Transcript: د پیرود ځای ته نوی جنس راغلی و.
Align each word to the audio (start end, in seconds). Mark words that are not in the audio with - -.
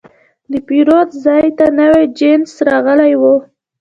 د 0.51 0.53
پیرود 0.67 1.09
ځای 1.25 1.45
ته 1.57 1.65
نوی 1.79 2.03
جنس 2.19 2.51
راغلی 2.67 3.13
و. 3.21 3.23